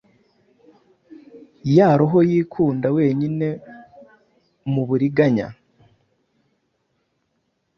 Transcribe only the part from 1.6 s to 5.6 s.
ya Roho yikunda wenyine muburiganya